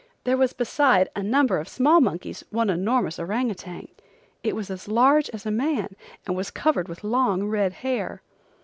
[0.23, 3.87] There was besides a number of small monkeys one enormous orang outang.
[4.41, 8.23] It was as large as a man and was covered with long red hair.